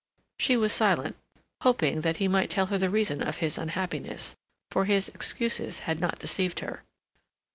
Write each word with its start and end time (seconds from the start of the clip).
She 0.39 0.57
was 0.57 0.73
silent, 0.73 1.15
hoping 1.61 2.01
that 2.01 2.17
he 2.17 2.27
might 2.27 2.49
tell 2.49 2.65
her 2.73 2.79
the 2.79 2.89
reason 2.89 3.21
of 3.21 3.37
his 3.37 3.59
unhappiness, 3.59 4.35
for 4.71 4.85
his 4.85 5.09
excuses 5.09 5.77
had 5.85 5.99
not 6.01 6.17
deceived 6.17 6.61
her. 6.61 6.81